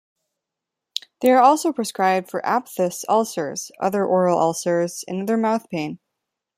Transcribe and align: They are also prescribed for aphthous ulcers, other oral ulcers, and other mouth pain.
They 1.21 1.29
are 1.31 1.39
also 1.43 1.71
prescribed 1.71 2.31
for 2.31 2.41
aphthous 2.43 3.05
ulcers, 3.07 3.69
other 3.79 4.03
oral 4.03 4.39
ulcers, 4.39 5.05
and 5.07 5.21
other 5.21 5.37
mouth 5.37 5.69
pain. 5.69 5.99